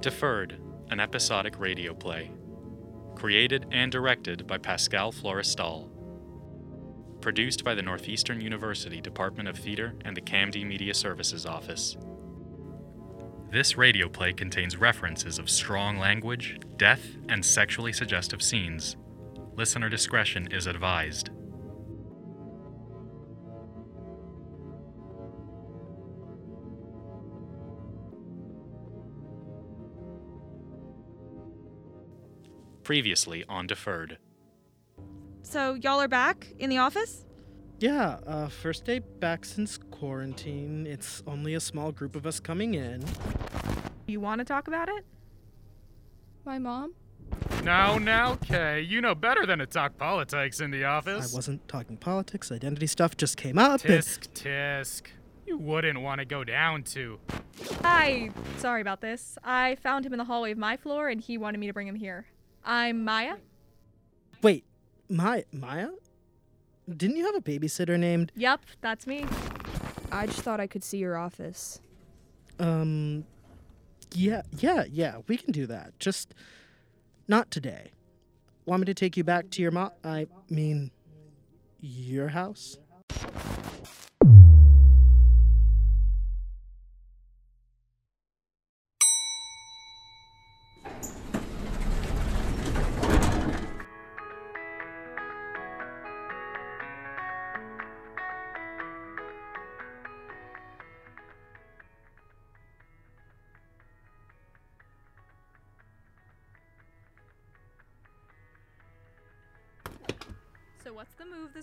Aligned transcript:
Deferred, 0.00 0.58
an 0.88 0.98
episodic 0.98 1.60
radio 1.60 1.92
play. 1.92 2.30
Created 3.16 3.66
and 3.70 3.92
directed 3.92 4.46
by 4.46 4.56
Pascal 4.56 5.12
Florestal. 5.12 5.90
Produced 7.20 7.64
by 7.64 7.74
the 7.74 7.82
Northeastern 7.82 8.40
University 8.40 9.02
Department 9.02 9.46
of 9.46 9.58
Theater 9.58 9.94
and 10.06 10.16
the 10.16 10.22
CAMD 10.22 10.66
Media 10.66 10.94
Services 10.94 11.44
Office. 11.44 11.98
This 13.50 13.76
radio 13.76 14.08
play 14.08 14.32
contains 14.32 14.78
references 14.78 15.38
of 15.38 15.50
strong 15.50 15.98
language, 15.98 16.58
death, 16.78 17.04
and 17.28 17.44
sexually 17.44 17.92
suggestive 17.92 18.40
scenes. 18.40 18.96
Listener 19.54 19.90
discretion 19.90 20.48
is 20.50 20.66
advised. 20.66 21.28
Previously 32.94 33.44
on 33.48 33.68
Deferred. 33.68 34.18
So 35.42 35.74
y'all 35.74 36.00
are 36.00 36.08
back 36.08 36.48
in 36.58 36.68
the 36.70 36.78
office? 36.78 37.24
Yeah, 37.78 38.18
uh, 38.26 38.48
first 38.48 38.84
day 38.84 38.98
back 38.98 39.44
since 39.44 39.78
quarantine. 39.92 40.88
It's 40.88 41.22
only 41.24 41.54
a 41.54 41.60
small 41.60 41.92
group 41.92 42.16
of 42.16 42.26
us 42.26 42.40
coming 42.40 42.74
in. 42.74 43.04
You 44.08 44.18
want 44.18 44.40
to 44.40 44.44
talk 44.44 44.66
about 44.66 44.88
it? 44.88 45.06
My 46.44 46.58
mom? 46.58 46.94
Now, 47.62 47.96
now, 47.98 48.34
Kay, 48.34 48.80
you 48.80 49.00
know 49.00 49.14
better 49.14 49.46
than 49.46 49.60
to 49.60 49.66
talk 49.66 49.96
politics 49.96 50.58
in 50.58 50.72
the 50.72 50.82
office. 50.82 51.32
I 51.32 51.36
wasn't 51.36 51.68
talking 51.68 51.96
politics, 51.96 52.50
identity 52.50 52.88
stuff 52.88 53.16
just 53.16 53.36
came 53.36 53.56
up. 53.56 53.84
and- 53.84 54.02
Tisk, 54.02 54.30
tisk. 54.34 55.02
You 55.46 55.58
wouldn't 55.58 56.00
want 56.00 56.18
to 56.18 56.24
go 56.24 56.42
down 56.42 56.82
to. 56.94 57.20
Hi. 57.82 58.30
Sorry 58.56 58.80
about 58.80 59.00
this. 59.00 59.38
I 59.44 59.76
found 59.76 60.04
him 60.04 60.12
in 60.12 60.18
the 60.18 60.24
hallway 60.24 60.50
of 60.50 60.58
my 60.58 60.76
floor 60.76 61.08
and 61.08 61.20
he 61.20 61.38
wanted 61.38 61.58
me 61.58 61.68
to 61.68 61.72
bring 61.72 61.86
him 61.86 61.94
here. 61.94 62.26
I'm 62.64 63.04
Maya. 63.04 63.36
Wait, 64.42 64.64
my 65.08 65.44
Maya? 65.52 65.88
Didn't 66.88 67.16
you 67.16 67.26
have 67.26 67.34
a 67.34 67.40
babysitter 67.40 67.98
named? 67.98 68.32
Yep, 68.36 68.60
that's 68.80 69.06
me. 69.06 69.26
I 70.10 70.26
just 70.26 70.40
thought 70.40 70.60
I 70.60 70.66
could 70.66 70.82
see 70.82 70.98
your 70.98 71.16
office. 71.16 71.80
Um, 72.58 73.24
yeah, 74.12 74.42
yeah, 74.58 74.84
yeah. 74.90 75.18
We 75.28 75.36
can 75.36 75.52
do 75.52 75.66
that. 75.66 75.98
Just 75.98 76.34
not 77.28 77.50
today. 77.50 77.92
Want 78.66 78.80
me 78.80 78.86
to 78.86 78.94
take 78.94 79.16
you 79.16 79.24
back 79.24 79.50
to 79.50 79.62
your 79.62 79.70
mo? 79.70 79.92
I 80.04 80.26
mean, 80.48 80.90
your 81.80 82.28
house? 82.28 82.76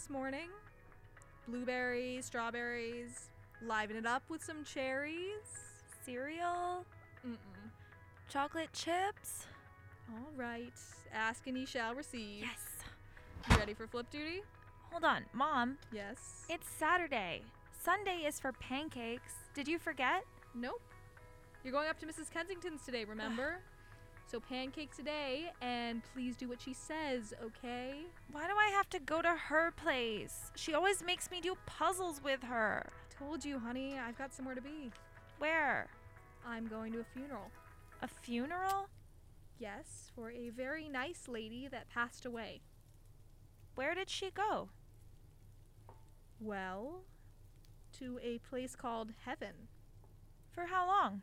This 0.07 0.13
morning? 0.13 0.49
Blueberries, 1.47 2.25
strawberries, 2.25 3.29
liven 3.61 3.95
it 3.97 4.05
up 4.05 4.23
with 4.29 4.43
some 4.43 4.63
cherries. 4.63 5.47
Cereal? 6.05 6.85
Mm-mm. 7.27 7.69
Chocolate 8.29 8.71
chips? 8.73 9.47
All 10.11 10.29
right. 10.35 10.73
Ask 11.13 11.47
and 11.47 11.57
ye 11.57 11.65
shall 11.65 11.93
receive. 11.95 12.43
Yes. 12.43 13.49
You 13.49 13.57
ready 13.57 13.73
for 13.73 13.87
flip 13.87 14.09
duty? 14.09 14.41
Hold 14.91 15.03
on, 15.03 15.25
Mom. 15.33 15.77
Yes. 15.91 16.45
It's 16.49 16.69
Saturday. 16.69 17.41
Sunday 17.83 18.23
is 18.25 18.39
for 18.39 18.53
pancakes. 18.53 19.33
Did 19.53 19.67
you 19.67 19.79
forget? 19.79 20.23
Nope. 20.55 20.81
You're 21.63 21.73
going 21.73 21.89
up 21.89 21.99
to 21.99 22.05
Mrs. 22.05 22.31
Kensington's 22.31 22.85
today, 22.85 23.03
remember? 23.03 23.59
so 24.29 24.39
pancakes 24.41 24.97
today, 24.97 25.51
and 25.61 26.01
please 26.13 26.35
do 26.35 26.49
what 26.49 26.61
she 26.61 26.73
says, 26.73 27.33
okay? 27.41 28.01
Why 28.31 28.45
do 28.47 28.53
I 28.57 28.69
have 28.75 28.89
to 28.89 28.99
go 28.99 29.21
to 29.21 29.29
her 29.29 29.71
place? 29.71 30.51
She 30.55 30.73
always 30.73 31.01
makes 31.01 31.31
me 31.31 31.39
do 31.39 31.55
puzzles 31.65 32.21
with 32.21 32.43
her. 32.43 32.89
Told 33.17 33.45
you, 33.45 33.57
honey, 33.57 33.95
I've 33.97 34.17
got 34.17 34.33
somewhere 34.33 34.55
to 34.55 34.61
be. 34.61 34.91
Where? 35.39 35.87
I'm 36.45 36.67
going 36.67 36.91
to 36.93 36.99
a 36.99 37.03
funeral. 37.03 37.51
A 38.01 38.07
funeral? 38.07 38.89
Yes, 39.59 40.11
for 40.13 40.29
a 40.29 40.49
very 40.49 40.89
nice 40.89 41.27
lady 41.27 41.67
that 41.71 41.89
passed 41.89 42.25
away. 42.25 42.61
Where 43.75 43.95
did 43.95 44.09
she 44.09 44.29
go? 44.29 44.69
Well, 46.39 47.01
to 47.97 48.19
a 48.21 48.39
place 48.39 48.75
called 48.75 49.13
Heaven. 49.25 49.69
For 50.51 50.65
how 50.65 50.85
long? 50.85 51.21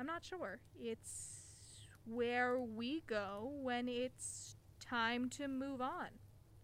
I'm 0.00 0.06
not 0.06 0.24
sure. 0.24 0.60
It's 0.80 1.86
where 2.06 2.58
we 2.58 3.02
go 3.06 3.52
when 3.60 3.86
it's 3.86 4.56
time 4.80 5.28
to 5.28 5.46
move 5.46 5.82
on 5.82 6.08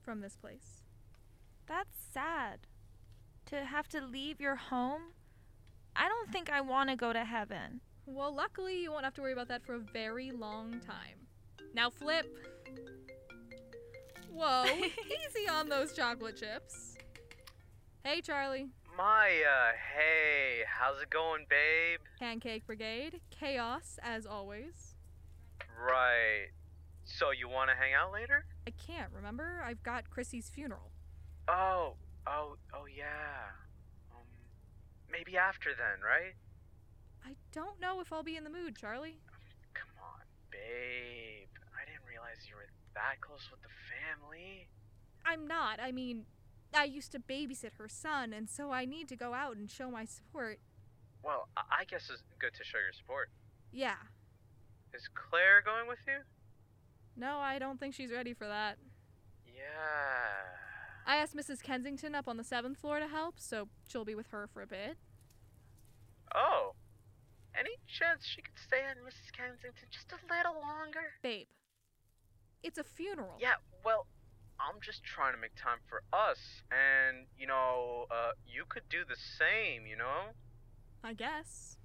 from 0.00 0.22
this 0.22 0.36
place. 0.36 0.80
That's 1.68 1.98
sad. 2.14 2.60
To 3.50 3.56
have 3.66 3.88
to 3.88 4.00
leave 4.00 4.40
your 4.40 4.56
home? 4.56 5.12
I 5.94 6.08
don't 6.08 6.32
think 6.32 6.50
I 6.50 6.62
want 6.62 6.88
to 6.88 6.96
go 6.96 7.12
to 7.12 7.26
heaven. 7.26 7.82
Well, 8.06 8.34
luckily, 8.34 8.80
you 8.80 8.90
won't 8.90 9.04
have 9.04 9.12
to 9.14 9.20
worry 9.20 9.34
about 9.34 9.48
that 9.48 9.66
for 9.66 9.74
a 9.74 9.80
very 9.80 10.30
long 10.30 10.80
time. 10.80 11.26
Now, 11.74 11.90
flip. 11.90 12.34
Whoa, 14.32 14.64
easy 14.66 15.46
on 15.46 15.68
those 15.68 15.92
chocolate 15.92 16.38
chips. 16.38 16.94
Hey, 18.02 18.22
Charlie. 18.22 18.68
Maya, 18.96 19.76
hey, 19.94 20.64
how's 20.66 21.02
it 21.02 21.10
going, 21.10 21.44
babe? 21.50 22.00
Pancake 22.18 22.66
Brigade. 22.66 23.20
Chaos, 23.30 23.98
as 24.02 24.24
always. 24.24 24.94
Right. 25.78 26.48
So 27.04 27.30
you 27.30 27.46
want 27.46 27.68
to 27.68 27.76
hang 27.76 27.92
out 27.92 28.10
later? 28.10 28.46
I 28.66 28.70
can't, 28.70 29.12
remember? 29.14 29.62
I've 29.66 29.82
got 29.82 30.08
Chrissy's 30.08 30.48
funeral. 30.48 30.92
Oh, 31.46 31.94
oh, 32.26 32.56
oh 32.72 32.86
yeah. 32.86 33.52
Um, 34.14 34.24
maybe 35.12 35.36
after 35.36 35.70
then, 35.76 36.00
right? 36.02 36.32
I 37.26 37.34
don't 37.52 37.78
know 37.78 38.00
if 38.00 38.14
I'll 38.14 38.22
be 38.22 38.36
in 38.36 38.44
the 38.44 38.50
mood, 38.50 38.76
Charlie. 38.76 39.18
Come 39.74 39.90
on, 40.00 40.24
babe. 40.50 41.52
I 41.76 41.84
didn't 41.84 42.08
realize 42.08 42.48
you 42.48 42.56
were 42.56 42.70
that 42.94 43.20
close 43.20 43.46
with 43.50 43.60
the 43.60 43.68
family. 43.92 44.68
I'm 45.26 45.46
not. 45.46 45.80
I 45.80 45.92
mean, 45.92 46.24
I 46.74 46.84
used 46.84 47.12
to 47.12 47.18
babysit 47.18 47.74
her 47.78 47.88
son, 47.88 48.32
and 48.32 48.48
so 48.48 48.70
I 48.70 48.84
need 48.84 49.08
to 49.08 49.16
go 49.16 49.34
out 49.34 49.56
and 49.56 49.70
show 49.70 49.90
my 49.90 50.04
support. 50.04 50.58
Well, 51.22 51.48
I 51.56 51.84
guess 51.84 52.10
it's 52.12 52.22
good 52.38 52.54
to 52.54 52.64
show 52.64 52.78
your 52.78 52.92
support. 52.92 53.30
Yeah. 53.72 53.96
Is 54.94 55.08
Claire 55.14 55.62
going 55.64 55.88
with 55.88 55.98
you? 56.06 56.18
No, 57.16 57.38
I 57.38 57.58
don't 57.58 57.80
think 57.80 57.94
she's 57.94 58.12
ready 58.12 58.34
for 58.34 58.46
that. 58.46 58.78
Yeah. 59.46 59.56
I 61.06 61.16
asked 61.16 61.36
Mrs. 61.36 61.62
Kensington 61.62 62.14
up 62.14 62.28
on 62.28 62.36
the 62.36 62.44
seventh 62.44 62.78
floor 62.78 62.98
to 62.98 63.08
help, 63.08 63.36
so 63.38 63.68
she'll 63.88 64.04
be 64.04 64.14
with 64.14 64.28
her 64.28 64.48
for 64.52 64.62
a 64.62 64.66
bit. 64.66 64.96
Oh. 66.34 66.74
Any 67.58 67.78
chance 67.86 68.26
she 68.26 68.42
could 68.42 68.58
stay 68.58 68.82
on 68.84 68.96
Mrs. 69.06 69.32
Kensington 69.32 69.88
just 69.90 70.12
a 70.12 70.20
little 70.28 70.60
longer? 70.60 71.14
Babe, 71.22 71.46
it's 72.62 72.76
a 72.76 72.84
funeral. 72.84 73.38
Yeah, 73.40 73.54
well, 73.84 74.06
I'm 74.66 74.80
just 74.80 75.04
trying 75.04 75.32
to 75.34 75.40
make 75.40 75.54
time 75.54 75.78
for 75.88 76.02
us, 76.12 76.38
and 76.70 77.26
you 77.38 77.46
know, 77.46 78.06
uh, 78.10 78.32
you 78.46 78.64
could 78.68 78.88
do 78.90 79.04
the 79.08 79.16
same, 79.16 79.86
you 79.86 79.96
know. 79.96 80.34
I 81.04 81.14
guess. 81.14 81.76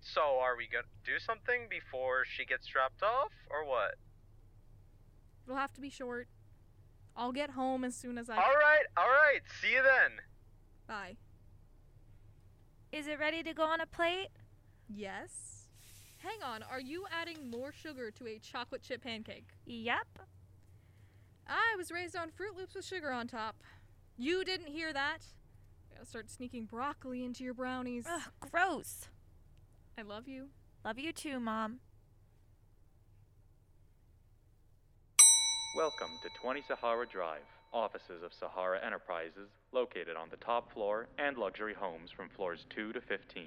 So, 0.00 0.38
are 0.40 0.56
we 0.56 0.68
gonna 0.68 0.86
do 1.04 1.18
something 1.18 1.66
before 1.68 2.24
she 2.24 2.44
gets 2.44 2.66
dropped 2.66 3.02
off, 3.02 3.32
or 3.50 3.66
what? 3.66 3.96
It'll 5.46 5.58
have 5.58 5.72
to 5.74 5.80
be 5.80 5.90
short. 5.90 6.28
I'll 7.16 7.32
get 7.32 7.50
home 7.50 7.82
as 7.82 7.96
soon 7.96 8.16
as 8.18 8.30
I. 8.30 8.36
All 8.36 8.54
right, 8.54 8.86
all 8.96 9.08
right. 9.08 9.40
See 9.60 9.72
you 9.72 9.82
then. 9.82 10.20
Bye. 10.86 11.16
Is 12.92 13.06
it 13.06 13.18
ready 13.18 13.42
to 13.42 13.52
go 13.52 13.64
on 13.64 13.80
a 13.80 13.86
plate? 13.86 14.28
Yes. 14.88 15.68
Hang 16.18 16.42
on, 16.42 16.62
are 16.62 16.80
you 16.80 17.04
adding 17.12 17.50
more 17.50 17.72
sugar 17.72 18.10
to 18.10 18.26
a 18.26 18.38
chocolate 18.38 18.82
chip 18.82 19.02
pancake? 19.02 19.46
Yep. 19.66 20.18
I 21.48 21.74
was 21.78 21.90
raised 21.90 22.14
on 22.14 22.28
Froot 22.28 22.56
Loops 22.56 22.74
with 22.74 22.84
sugar 22.84 23.10
on 23.10 23.26
top. 23.26 23.56
You 24.18 24.44
didn't 24.44 24.68
hear 24.68 24.92
that. 24.92 25.20
Gotta 25.90 26.04
start 26.04 26.30
sneaking 26.30 26.66
broccoli 26.66 27.24
into 27.24 27.42
your 27.42 27.54
brownies. 27.54 28.04
Ugh, 28.06 28.22
gross. 28.50 29.08
I 29.96 30.02
love 30.02 30.28
you. 30.28 30.48
Love 30.84 30.98
you 30.98 31.12
too, 31.12 31.40
Mom. 31.40 31.80
Welcome 35.74 36.10
to 36.22 36.28
20 36.42 36.62
Sahara 36.68 37.06
Drive, 37.06 37.46
offices 37.72 38.22
of 38.22 38.34
Sahara 38.34 38.84
Enterprises, 38.84 39.48
located 39.72 40.16
on 40.16 40.28
the 40.30 40.36
top 40.36 40.72
floor 40.72 41.08
and 41.18 41.38
luxury 41.38 41.74
homes 41.74 42.10
from 42.10 42.28
floors 42.28 42.66
2 42.70 42.92
to 42.92 43.00
15. 43.00 43.46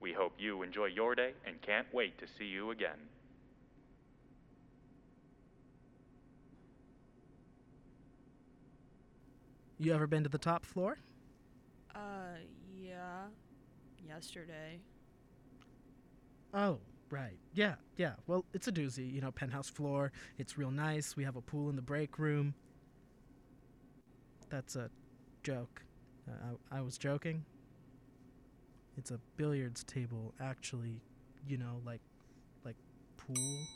We 0.00 0.12
hope 0.12 0.34
you 0.38 0.62
enjoy 0.62 0.86
your 0.86 1.14
day 1.14 1.32
and 1.46 1.62
can't 1.62 1.86
wait 1.94 2.18
to 2.18 2.26
see 2.26 2.44
you 2.44 2.70
again. 2.70 2.98
You 9.78 9.92
ever 9.92 10.06
been 10.06 10.22
to 10.22 10.28
the 10.28 10.38
top 10.38 10.64
floor? 10.64 10.98
Uh, 11.94 12.38
yeah. 12.80 13.24
Yesterday. 14.06 14.78
Oh, 16.52 16.78
right. 17.10 17.36
Yeah, 17.54 17.74
yeah. 17.96 18.12
Well, 18.26 18.44
it's 18.54 18.68
a 18.68 18.72
doozy. 18.72 19.12
You 19.12 19.20
know, 19.20 19.32
penthouse 19.32 19.68
floor. 19.68 20.12
It's 20.38 20.56
real 20.56 20.70
nice. 20.70 21.16
We 21.16 21.24
have 21.24 21.36
a 21.36 21.40
pool 21.40 21.70
in 21.70 21.76
the 21.76 21.82
break 21.82 22.18
room. 22.18 22.54
That's 24.50 24.76
a 24.76 24.90
joke. 25.42 25.82
Uh, 26.28 26.54
I, 26.70 26.78
I 26.78 26.80
was 26.80 26.96
joking. 26.96 27.44
It's 28.96 29.10
a 29.10 29.18
billiards 29.36 29.82
table, 29.82 30.32
actually. 30.40 31.00
You 31.48 31.58
know, 31.58 31.80
like, 31.84 32.00
like 32.64 32.76
pool. 33.16 33.66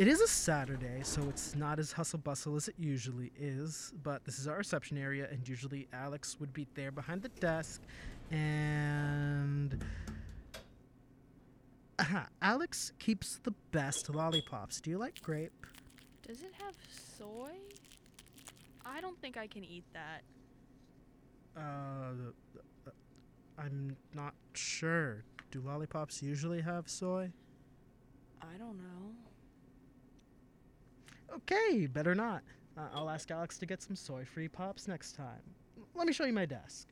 It 0.00 0.08
is 0.08 0.22
a 0.22 0.26
Saturday, 0.26 1.02
so 1.02 1.20
it's 1.28 1.54
not 1.54 1.78
as 1.78 1.92
hustle 1.92 2.20
bustle 2.20 2.56
as 2.56 2.68
it 2.68 2.74
usually 2.78 3.30
is. 3.38 3.92
But 4.02 4.24
this 4.24 4.38
is 4.38 4.48
our 4.48 4.56
reception 4.56 4.96
area, 4.96 5.28
and 5.30 5.46
usually 5.46 5.88
Alex 5.92 6.38
would 6.40 6.54
be 6.54 6.66
there 6.74 6.90
behind 6.90 7.20
the 7.20 7.28
desk, 7.28 7.82
and 8.30 9.84
Aha, 11.98 12.28
Alex 12.40 12.92
keeps 12.98 13.40
the 13.42 13.50
best 13.72 14.08
lollipops. 14.08 14.80
Do 14.80 14.88
you 14.88 14.96
like 14.96 15.20
grape? 15.20 15.66
Does 16.26 16.40
it 16.44 16.52
have 16.62 16.76
soy? 17.18 17.52
I 18.86 19.02
don't 19.02 19.20
think 19.20 19.36
I 19.36 19.46
can 19.46 19.64
eat 19.64 19.84
that. 19.92 20.22
Uh, 21.54 22.30
uh, 22.86 22.90
I'm 23.58 23.94
not 24.14 24.32
sure. 24.54 25.24
Do 25.50 25.60
lollipops 25.60 26.22
usually 26.22 26.62
have 26.62 26.88
soy? 26.88 27.30
I 28.40 28.56
don't 28.56 28.78
know. 28.78 29.29
Okay, 31.34 31.86
better 31.86 32.14
not. 32.14 32.42
Uh, 32.76 32.88
I'll 32.94 33.10
ask 33.10 33.30
Alex 33.30 33.58
to 33.58 33.66
get 33.66 33.82
some 33.82 33.96
soy 33.96 34.24
free 34.24 34.48
pops 34.48 34.88
next 34.88 35.12
time. 35.12 35.42
Let 35.94 36.06
me 36.06 36.12
show 36.12 36.24
you 36.24 36.32
my 36.32 36.46
desk. 36.46 36.88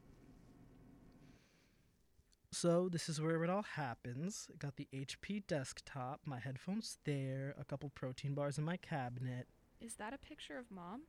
So, 2.51 2.89
this 2.89 3.09
is 3.09 3.21
where 3.21 3.45
it 3.45 3.51
all 3.51 3.63
happens. 3.63 4.49
Got 4.59 4.77
the 4.77 4.89
HP 4.93 5.47
desktop, 5.47 6.21
my 6.25 6.39
headphones 6.39 6.99
there, 7.05 7.55
a 7.61 7.65
couple 7.65 7.91
protein 7.91 8.35
bars 8.35 8.59
in 8.59 8.65
my 8.65 8.79
cabinet. 8.79 9.47
Is 9.81 9.95
that 9.97 10.15
a 10.15 10.19
picture 10.19 10.59
of 10.59 10.71
mom? 10.71 11.03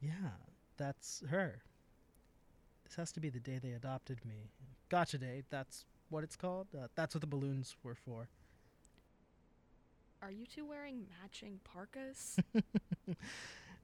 Yeah, 0.00 0.32
that's 0.76 1.22
her. 1.28 1.62
This 2.84 2.96
has 2.96 3.12
to 3.12 3.20
be 3.20 3.28
the 3.28 3.38
day 3.38 3.58
they 3.62 3.72
adopted 3.72 4.24
me. 4.24 4.50
Gotcha 4.88 5.18
Day, 5.18 5.42
that's 5.50 5.84
what 6.08 6.24
it's 6.24 6.34
called. 6.36 6.66
Uh, 6.74 6.88
that's 6.96 7.14
what 7.14 7.20
the 7.20 7.26
balloons 7.26 7.76
were 7.84 7.94
for. 7.94 8.28
Are 10.22 10.30
you 10.30 10.46
two 10.46 10.66
wearing 10.66 11.06
matching 11.22 11.60
parkas? 11.64 12.36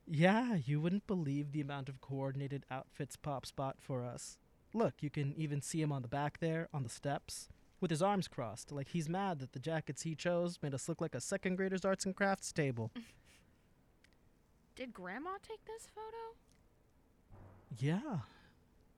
Yeah, 0.08 0.54
you 0.64 0.80
wouldn't 0.80 1.06
believe 1.08 1.50
the 1.50 1.60
amount 1.60 1.88
of 1.88 2.00
coordinated 2.00 2.64
outfits 2.70 3.16
Pop 3.16 3.44
spot 3.44 3.76
for 3.80 4.04
us. 4.04 4.38
Look, 4.72 4.94
you 5.00 5.10
can 5.10 5.34
even 5.36 5.60
see 5.60 5.82
him 5.82 5.90
on 5.90 6.02
the 6.02 6.08
back 6.08 6.38
there, 6.38 6.68
on 6.72 6.84
the 6.84 6.88
steps, 6.88 7.48
with 7.80 7.90
his 7.90 8.02
arms 8.02 8.28
crossed, 8.28 8.70
like 8.70 8.88
he's 8.88 9.08
mad 9.08 9.40
that 9.40 9.52
the 9.52 9.58
jackets 9.58 10.02
he 10.02 10.14
chose 10.14 10.58
made 10.62 10.74
us 10.74 10.88
look 10.88 11.00
like 11.00 11.14
a 11.16 11.20
second 11.20 11.56
grader's 11.56 11.84
arts 11.84 12.04
and 12.06 12.14
crafts 12.14 12.52
table. 12.52 12.92
Did 14.76 14.92
Grandma 14.92 15.30
take 15.42 15.64
this 15.64 15.88
photo? 15.92 16.36
yeah. 17.78 18.18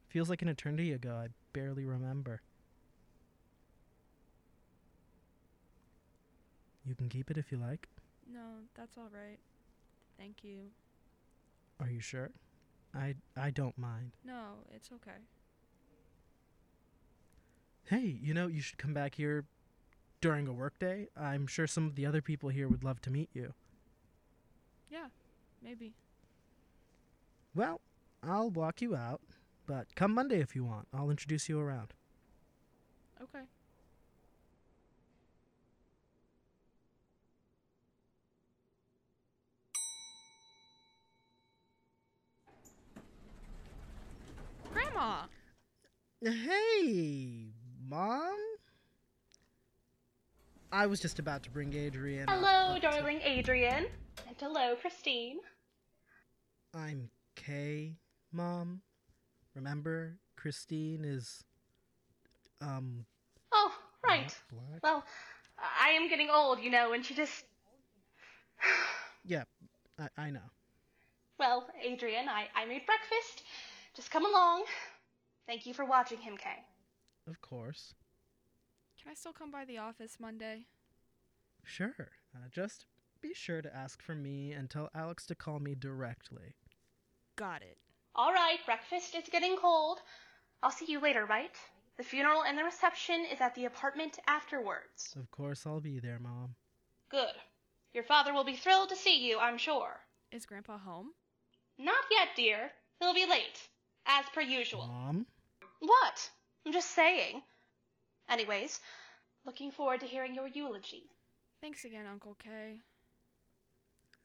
Feels 0.09 0.29
like 0.31 0.43
an 0.43 0.49
eternity 0.49 0.93
ago. 0.93 1.15
I 1.23 1.29
barely 1.53 1.85
remember. 1.85 2.41
You 6.89 6.95
can 6.95 7.11
keep 7.11 7.31
it 7.31 7.37
if 7.37 7.53
you 7.53 7.59
like. 7.59 7.87
No, 8.33 8.41
that's 8.75 8.97
all 8.97 9.11
right. 9.13 9.39
Thank 10.19 10.43
you. 10.43 10.71
Are 11.81 11.91
you 11.91 12.01
sure? 12.01 12.31
I 12.95 13.15
I 13.37 13.51
don't 13.51 13.77
mind. 13.77 14.13
No, 14.25 14.65
it's 14.75 14.91
okay. 14.93 15.19
Hey, 17.85 18.19
you 18.23 18.33
know, 18.33 18.47
you 18.47 18.63
should 18.63 18.79
come 18.79 18.95
back 18.95 19.17
here 19.17 19.45
during 20.23 20.49
a 20.49 20.53
workday. 20.53 21.09
I'm 21.15 21.47
sure 21.47 21.67
some 21.67 21.87
of 21.87 21.95
the 21.95 22.07
other 22.07 22.23
people 22.23 22.49
here 22.49 22.69
would 22.69 22.85
love 22.85 23.01
to 23.03 23.11
meet 23.11 23.29
you. 23.35 23.53
Yeah, 24.91 25.09
maybe. 25.63 25.93
Well, 27.55 27.81
I'll 28.23 28.51
walk 28.51 28.81
you 28.81 28.97
out, 28.97 29.21
but 29.67 29.95
come 29.95 30.15
Monday 30.15 30.41
if 30.41 30.57
you 30.57 30.65
want. 30.65 30.89
I'll 30.93 31.11
introduce 31.11 31.49
you 31.49 31.61
around. 31.61 31.93
Okay. 33.23 33.45
Grandma! 44.73 45.23
Hey, 46.21 47.53
Mom? 47.89 48.37
I 50.73 50.87
was 50.87 51.01
just 51.01 51.19
about 51.21 51.45
to 51.45 51.51
bring 51.51 51.73
Adrian. 51.75 52.27
Hello, 52.29 52.75
up 52.75 52.75
to- 52.77 52.81
darling 52.81 53.21
Adrian. 53.23 53.87
And 54.27 54.37
hello, 54.41 54.75
Christine. 54.75 55.39
I'm 56.75 57.11
Kay, 57.37 57.95
Mom. 58.33 58.83
Remember, 59.55 60.19
Christine 60.37 61.05
is, 61.05 61.45
um, 62.61 63.07
Oh, 63.53 63.73
right. 64.05 64.37
Well, 64.83 65.05
I 65.59 65.91
am 65.91 66.09
getting 66.09 66.31
old, 66.31 66.61
you 66.61 66.71
know, 66.71 66.93
and 66.93 67.05
she 67.05 67.15
just. 67.15 67.45
Yeah, 69.25 69.45
I, 69.99 70.09
I 70.17 70.31
know. 70.31 70.41
Well, 71.39 71.69
Adrian, 71.83 72.29
I, 72.29 72.49
I 72.57 72.65
made 72.65 72.87
breakfast. 72.87 73.43
Just 73.95 74.11
come 74.11 74.25
along. 74.25 74.65
Thank 75.49 75.65
you 75.65 75.73
for 75.73 75.87
watching 75.87 76.19
him, 76.19 76.37
Kay. 76.37 76.63
Of 77.27 77.41
course. 77.41 77.95
Can 79.03 79.11
I 79.11 79.15
still 79.15 79.33
come 79.33 79.51
by 79.51 79.65
the 79.65 79.79
office 79.79 80.19
Monday? 80.21 80.67
Sure. 81.65 81.95
Uh, 82.35 82.49
just 82.53 82.85
be 83.23 83.33
sure 83.35 83.63
to 83.63 83.75
ask 83.75 84.03
for 84.03 84.15
me 84.15 84.53
and 84.53 84.69
tell 84.69 84.91
Alex 84.95 85.25
to 85.27 85.35
call 85.35 85.59
me 85.59 85.75
directly. 85.75 86.55
Got 87.37 87.63
it. 87.63 87.79
All 88.15 88.33
right, 88.33 88.59
breakfast 88.67 89.15
is 89.15 89.25
getting 89.33 89.57
cold. 89.57 90.01
I'll 90.63 90.71
see 90.71 90.85
you 90.87 91.01
later, 91.01 91.25
right? 91.25 91.57
The 91.97 92.05
funeral 92.05 92.45
and 92.45 92.59
the 92.59 92.65
reception 92.65 93.25
is 93.33 93.41
at 93.41 93.55
the 93.55 93.65
apartment 93.65 94.19
afterwards. 94.27 95.15
Of 95.19 95.31
course, 95.31 95.65
I'll 95.67 95.81
be 95.81 95.99
there, 95.99 96.19
Mom. 96.21 96.55
Good. 97.11 97.35
Your 97.95 98.05
father 98.05 98.35
will 98.35 98.45
be 98.45 98.57
thrilled 98.57 98.91
to 98.91 98.97
see 98.97 99.27
you, 99.27 99.39
I'm 99.39 99.57
sure. 99.57 100.01
Is 100.31 100.45
Grandpa 100.45 100.77
home? 100.77 101.13
Not 101.79 102.05
yet, 102.11 102.29
dear. 102.37 102.71
He'll 103.01 103.15
be 103.15 103.27
late, 103.27 103.69
as 104.07 104.27
per 104.35 104.43
usual. 104.43 104.87
Mom? 104.87 105.27
What? 105.81 106.31
I'm 106.67 106.73
just 106.73 106.91
saying. 106.95 107.43
Anyways, 108.29 108.81
looking 109.45 109.71
forward 109.71 110.01
to 110.01 110.07
hearing 110.07 110.35
your 110.35 110.49
eulogy. 110.49 111.05
Thanks 111.61 111.85
again, 111.85 112.07
Uncle 112.11 112.37
Kay. 112.43 112.81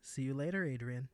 See 0.01 0.23
you 0.23 0.33
later, 0.33 0.63
Adrian. 0.65 1.07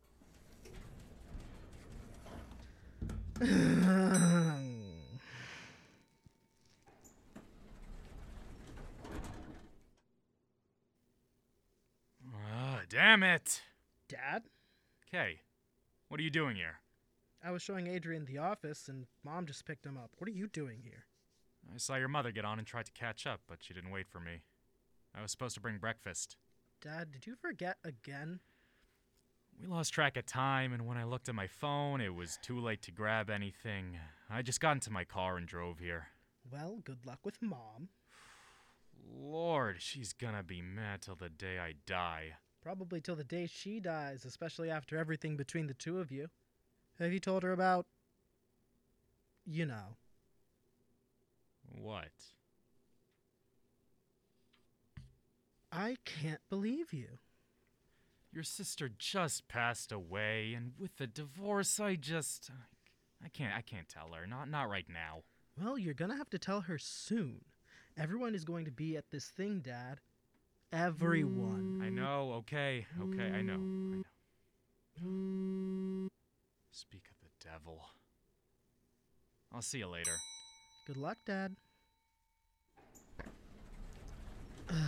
Ah, 12.52 12.82
damn 12.90 13.24
it. 13.24 13.62
Dad? 14.08 14.44
Kay, 15.12 15.42
what 16.08 16.20
are 16.20 16.24
you 16.24 16.30
doing 16.30 16.56
here? 16.56 16.80
I 17.44 17.52
was 17.52 17.62
showing 17.62 17.88
Adrian 17.88 18.26
the 18.26 18.38
office, 18.38 18.88
and 18.90 19.06
Mom 19.24 19.46
just 19.46 19.66
picked 19.66 19.86
him 19.86 19.98
up. 19.98 20.12
What 20.18 20.28
are 20.28 20.34
you 20.34 20.48
doing 20.48 20.82
here? 20.84 21.06
I 21.74 21.78
saw 21.78 21.96
your 21.96 22.08
mother 22.08 22.32
get 22.32 22.46
on 22.46 22.60
and 22.60 22.68
tried 22.68 22.86
to 22.88 22.92
catch 22.92 23.26
up, 23.26 23.42
but 23.48 23.60
she 23.62 23.74
didn't 23.74 23.92
wait 23.92 24.08
for 24.08 24.20
me. 24.20 24.42
I 25.16 25.22
was 25.22 25.32
supposed 25.32 25.56
to 25.56 25.62
bring 25.62 25.78
breakfast. 25.78 26.38
Dad, 26.82 27.12
did 27.12 27.26
you 27.26 27.36
forget 27.36 27.78
again? 27.84 28.40
We 29.60 29.68
lost 29.68 29.94
track 29.94 30.16
of 30.18 30.26
time, 30.26 30.72
and 30.74 30.86
when 30.86 30.98
I 30.98 31.04
looked 31.04 31.28
at 31.28 31.36
my 31.36 31.48
phone, 31.48 32.00
it 32.00 32.16
was 32.16 32.40
too 32.42 32.60
late 32.60 32.82
to 32.84 32.92
grab 32.92 33.30
anything. 33.30 33.98
I 34.30 34.42
just 34.42 34.62
got 34.62 34.74
into 34.74 34.92
my 34.92 35.04
car 35.04 35.38
and 35.38 35.48
drove 35.48 35.80
here. 35.80 36.08
Well, 36.50 36.80
good 36.84 37.06
luck 37.06 37.20
with 37.26 37.42
Mom. 37.42 37.90
Lord, 39.12 39.82
she's 39.82 40.14
gonna 40.14 40.44
be 40.44 40.62
mad 40.62 41.02
till 41.02 41.16
the 41.16 41.30
day 41.30 41.60
I 41.60 41.74
die. 41.86 42.36
Probably 42.62 43.02
till 43.02 43.16
the 43.16 43.24
day 43.24 43.48
she 43.48 43.80
dies, 43.80 44.26
especially 44.26 44.70
after 44.70 44.98
everything 44.98 45.36
between 45.36 45.68
the 45.68 45.74
two 45.74 46.00
of 46.00 46.12
you. 46.12 46.30
Have 47.00 47.14
you 47.14 47.20
told 47.20 47.44
her 47.44 47.52
about. 47.54 47.86
You 49.46 49.66
know. 49.66 49.96
What? 51.82 52.12
I 55.72 55.98
can't 56.04 56.42
believe 56.50 56.94
you. 56.94 57.20
Your 58.32 58.44
sister 58.44 58.90
just 58.98 59.48
passed 59.48 59.92
away, 59.92 60.54
and 60.56 60.74
with 60.78 60.98
the 60.98 61.08
divorce, 61.08 61.80
I 61.80 61.96
just. 61.96 62.52
I 63.24 63.30
can't 63.30 63.56
I 63.56 63.62
can't 63.62 63.90
tell 63.90 64.12
her. 64.14 64.28
Not 64.28 64.50
not 64.50 64.70
right 64.70 64.88
now. 64.88 65.24
Well, 65.62 65.78
you're 65.78 65.94
gonna 65.94 66.18
have 66.18 66.30
to 66.32 66.40
tell 66.40 66.62
her 66.62 66.78
soon. 66.78 67.42
Everyone 67.98 68.36
is 68.36 68.46
going 68.46 68.66
to 68.66 68.72
be 68.72 68.96
at 68.96 69.10
this 69.12 69.26
thing, 69.26 69.60
Dad. 69.60 70.00
Everyone. 70.72 71.82
I 71.84 71.90
know, 71.90 72.34
okay, 72.38 72.86
okay, 73.02 73.32
I 73.36 73.42
know. 73.42 73.56
I 73.56 75.02
know. 75.02 76.10
Speak 76.80 77.10
of 77.12 77.18
the 77.20 77.28
devil. 77.46 77.90
I'll 79.52 79.62
see 79.62 79.80
you 79.80 79.88
later. 79.88 80.16
Good 80.88 80.96
luck, 80.96 81.18
Dad. 81.26 81.58
no! 84.72 84.86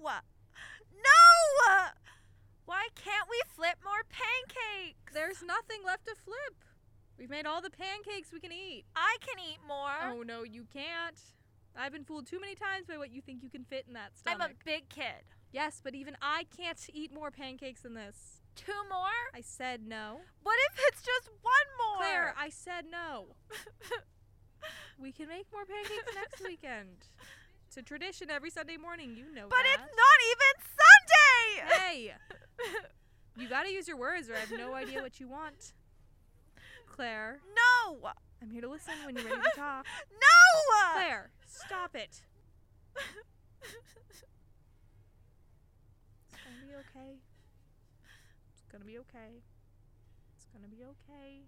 No! 0.00 1.22
Why 2.64 2.88
can't 2.94 3.28
we 3.28 3.38
flip 3.54 3.76
more 3.84 4.02
pancakes? 4.08 5.12
There's 5.12 5.42
nothing 5.42 5.81
left 5.92 6.06
to 6.06 6.14
flip. 6.24 6.64
We've 7.18 7.28
made 7.28 7.44
all 7.44 7.60
the 7.60 7.70
pancakes 7.70 8.32
we 8.32 8.40
can 8.40 8.50
eat. 8.50 8.84
I 8.96 9.18
can 9.20 9.38
eat 9.38 9.58
more. 9.68 10.10
Oh 10.10 10.22
no, 10.22 10.42
you 10.42 10.64
can't. 10.72 11.20
I've 11.76 11.92
been 11.92 12.04
fooled 12.04 12.26
too 12.26 12.40
many 12.40 12.54
times 12.54 12.86
by 12.86 12.96
what 12.96 13.12
you 13.12 13.20
think 13.20 13.42
you 13.42 13.50
can 13.50 13.64
fit 13.64 13.84
in 13.86 13.92
that 13.92 14.16
stomach. 14.16 14.40
I'm 14.42 14.50
a 14.50 14.54
big 14.64 14.88
kid. 14.88 15.28
Yes, 15.52 15.82
but 15.84 15.94
even 15.94 16.16
I 16.22 16.46
can't 16.56 16.78
eat 16.94 17.12
more 17.12 17.30
pancakes 17.30 17.82
than 17.82 17.92
this. 17.92 18.40
Two 18.56 18.72
more? 18.90 19.20
I 19.34 19.42
said 19.42 19.86
no. 19.86 20.20
What 20.42 20.56
if 20.70 20.80
it's 20.88 21.02
just 21.02 21.28
one 21.42 21.68
more? 21.78 21.98
Claire, 21.98 22.34
I 22.38 22.48
said 22.48 22.86
no. 22.90 23.36
we 24.98 25.12
can 25.12 25.28
make 25.28 25.46
more 25.52 25.66
pancakes 25.66 26.14
next 26.14 26.42
weekend. 26.46 27.06
It's 27.66 27.76
a 27.76 27.82
tradition 27.82 28.30
every 28.30 28.50
Sunday 28.50 28.78
morning. 28.78 29.14
You 29.14 29.24
know 29.34 29.46
but 29.48 29.56
that. 29.56 29.76
But 29.76 29.84
it's 29.84 29.96
not 29.96 30.18
even 30.32 31.68
Sunday! 31.68 31.76
Hey! 31.76 32.14
You 33.36 33.48
gotta 33.48 33.72
use 33.72 33.88
your 33.88 33.96
words 33.96 34.28
or 34.28 34.34
I 34.34 34.40
have 34.40 34.52
no 34.52 34.74
idea 34.74 35.00
what 35.00 35.18
you 35.18 35.26
want. 35.28 35.72
Claire, 36.92 37.40
no! 37.56 38.10
I'm 38.42 38.50
here 38.50 38.60
to 38.60 38.68
listen 38.68 38.92
when 39.06 39.16
you're 39.16 39.24
ready 39.24 39.40
to 39.40 39.50
talk. 39.56 39.86
No! 40.12 40.92
Claire, 40.92 41.30
stop 41.46 41.96
it. 41.96 42.20
It's 46.30 46.42
gonna 46.44 46.66
be 46.66 46.74
okay. 46.74 47.16
It's 48.52 48.64
gonna 48.70 48.84
be 48.84 48.98
okay. 48.98 49.40
It's 50.36 50.46
gonna 50.52 50.68
be 50.68 50.84
okay. 50.84 51.40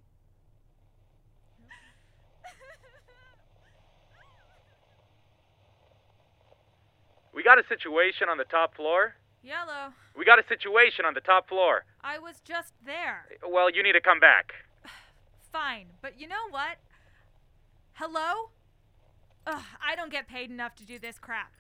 We 7.35 7.43
got 7.43 7.59
a 7.59 7.65
situation 7.69 8.29
on 8.29 8.39
the 8.39 8.45
top 8.45 8.77
floor. 8.77 9.15
Yellow. 9.43 9.93
We 10.17 10.25
got 10.25 10.39
a 10.39 10.47
situation 10.49 11.05
on 11.05 11.13
the 11.15 11.21
top 11.21 11.49
floor. 11.49 11.85
I 12.01 12.19
was 12.19 12.41
just 12.41 12.73
there. 12.87 13.27
Well, 13.47 13.69
you 13.69 13.83
need 13.83 13.93
to 13.93 14.01
come 14.01 14.21
back. 14.21 14.53
Fine, 15.55 15.87
but 16.03 16.21
you 16.21 16.27
know 16.27 16.49
what? 16.51 16.79
Hello? 17.93 18.51
Ugh, 19.47 19.63
I 19.81 19.95
don't 19.95 20.11
get 20.11 20.27
paid 20.27 20.51
enough 20.51 20.75
to 20.75 20.85
do 20.85 20.99
this 20.99 21.17
crap. 21.17 21.53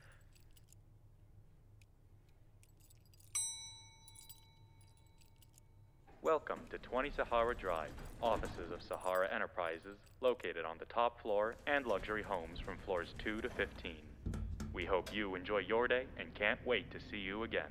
Welcome 6.22 6.58
to 6.70 6.78
20 6.78 7.12
Sahara 7.14 7.54
Drive, 7.54 7.92
offices 8.20 8.72
of 8.72 8.82
Sahara 8.82 9.32
Enterprises, 9.32 9.98
located 10.20 10.64
on 10.64 10.76
the 10.80 10.86
top 10.86 11.22
floor 11.22 11.54
and 11.68 11.86
luxury 11.86 12.24
homes 12.24 12.58
from 12.58 12.78
floors 12.78 13.14
2 13.18 13.42
to 13.42 13.48
15. 13.50 13.94
We 14.72 14.86
hope 14.86 15.14
you 15.14 15.36
enjoy 15.36 15.58
your 15.58 15.86
day 15.86 16.06
and 16.18 16.34
can't 16.34 16.58
wait 16.66 16.90
to 16.90 16.98
see 16.98 17.18
you 17.18 17.44
again. 17.44 17.70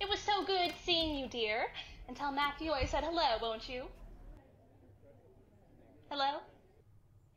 It 0.00 0.08
was 0.08 0.20
so 0.20 0.44
good 0.44 0.72
seeing 0.88 1.18
you, 1.18 1.28
dear. 1.28 1.66
And 2.08 2.16
tell 2.16 2.32
Matthew 2.32 2.72
I 2.72 2.86
said 2.86 3.04
hello, 3.04 3.36
won't 3.42 3.68
you? 3.68 3.84
Hello? 6.08 6.38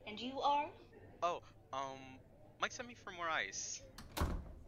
And 0.08 0.18
you 0.18 0.40
are? 0.40 0.68
Oh, 1.22 1.42
um, 1.74 2.00
Mike 2.62 2.72
sent 2.72 2.88
me 2.88 2.96
for 2.96 3.12
more 3.12 3.30
ice. 3.30 3.82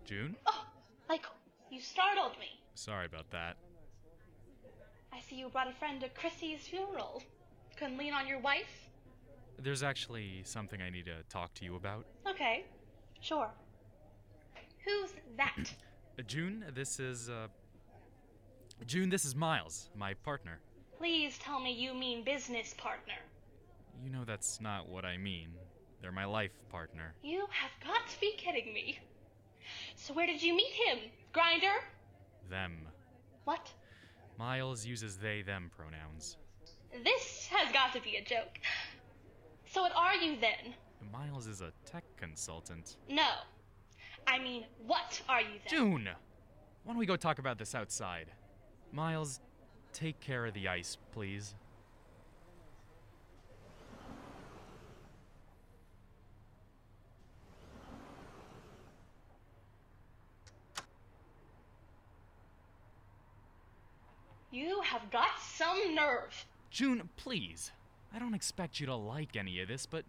June? 0.04 0.36
Oh, 0.46 0.66
Michael, 1.08 1.32
you 1.72 1.80
startled 1.80 2.34
me. 2.42 2.60
Sorry 2.76 3.06
about 3.06 3.32
that. 3.32 3.56
I 5.14 5.22
see 5.22 5.38
you 5.38 5.48
brought 5.48 5.70
a 5.70 5.74
friend 5.74 6.02
to 6.02 6.10
Chrissy's 6.10 6.60
funeral. 6.60 7.24
Couldn't 7.78 7.98
lean 7.98 8.12
on 8.12 8.28
your 8.28 8.40
wife? 8.40 8.90
There's 9.60 9.82
actually 9.82 10.42
something 10.44 10.82
I 10.82 10.90
need 10.90 11.06
to 11.06 11.24
talk 11.30 11.54
to 11.54 11.64
you 11.64 11.78
about. 11.78 12.06
Okay, 12.28 12.66
sure. 13.22 13.50
Who's 14.84 15.12
that? 15.38 15.74
Uh, 16.20 16.24
June, 16.28 16.66
this 16.76 17.00
is, 17.00 17.30
uh. 17.30 17.48
June, 18.86 19.10
this 19.10 19.24
is 19.24 19.36
Miles, 19.36 19.90
my 19.96 20.14
partner. 20.14 20.60
Please 20.98 21.38
tell 21.38 21.60
me 21.60 21.72
you 21.72 21.94
mean 21.94 22.24
business 22.24 22.74
partner. 22.78 23.14
You 24.04 24.10
know 24.10 24.26
that's 24.26 24.60
not 24.60 24.90
what 24.90 25.06
I 25.06 25.18
mean. 25.18 25.50
They're 26.02 26.12
my 26.12 26.26
life 26.26 26.52
partner. 26.70 27.14
You 27.24 27.46
have 27.50 27.72
got 27.86 28.10
to 28.10 28.20
be 28.20 28.34
kidding 28.38 28.74
me. 28.74 29.00
So 29.96 30.14
where 30.14 30.28
did 30.28 30.44
you 30.44 30.54
meet 30.54 30.74
him? 30.74 30.98
Grindr? 31.34 31.80
Them. 32.50 32.88
What? 33.46 33.72
Miles 34.38 34.86
uses 34.86 35.18
they 35.18 35.42
them 35.44 35.72
pronouns. 35.76 36.38
This 37.06 37.48
has 37.52 37.72
got 37.72 37.94
to 37.94 38.02
be 38.02 38.18
a 38.18 38.24
joke. 38.24 38.60
So 39.66 39.82
what 39.82 39.96
are 39.96 40.16
you 40.16 40.36
then? 40.42 40.74
Miles 41.12 41.48
is 41.48 41.62
a 41.62 41.72
tech 41.86 42.04
consultant. 42.18 42.98
No. 43.10 43.30
I 44.28 44.40
mean, 44.40 44.66
what 44.86 45.22
are 45.30 45.42
you 45.42 45.60
then? 45.70 45.70
June! 45.70 46.10
Why 46.84 46.94
don't 46.94 47.00
we 47.00 47.06
go 47.06 47.16
talk 47.16 47.40
about 47.40 47.58
this 47.58 47.76
outside? 47.76 48.28
Miles, 48.94 49.40
take 49.92 50.20
care 50.20 50.46
of 50.46 50.54
the 50.54 50.68
ice, 50.68 50.98
please. 51.14 51.56
You 64.52 64.80
have 64.82 65.10
got 65.10 65.26
some 65.42 65.96
nerve. 65.96 66.46
June, 66.70 67.10
please. 67.18 67.72
I 68.14 68.20
don't 68.20 68.36
expect 68.36 68.80
you 68.80 68.86
to 68.86 68.96
like 68.96 69.36
any 69.36 69.60
of 69.62 69.68
this, 69.68 69.88
but 69.88 70.06